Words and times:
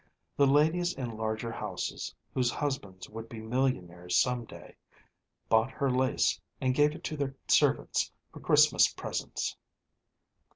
The 0.35 0.47
ladies 0.47 0.93
in 0.93 1.15
larger 1.15 1.51
houses, 1.51 2.15
whose 2.33 2.49
husbands 2.49 3.07
would 3.07 3.29
be 3.29 3.39
millionaires 3.39 4.15
some 4.15 4.45
day, 4.45 4.75
bought 5.47 5.69
her 5.69 5.91
lace, 5.91 6.41
and 6.59 6.73
gave 6.73 6.95
it 6.95 7.03
to 7.03 7.15
their 7.15 7.35
servants 7.47 8.11
for 8.33 8.39
Christmas 8.39 8.91
presents. 8.91 9.55